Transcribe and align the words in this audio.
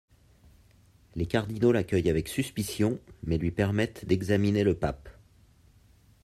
Les 1.13 1.27
cardinaux 1.27 1.71
l'accueillent 1.71 2.09
avec 2.09 2.27
suspicion, 2.27 2.99
mais 3.21 3.37
lui 3.37 3.51
permettent 3.51 4.03
d'examiner 4.07 4.63
le 4.63 4.73
pape. 4.73 5.09